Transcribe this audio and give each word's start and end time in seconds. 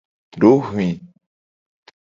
Dohwi. 0.41 0.87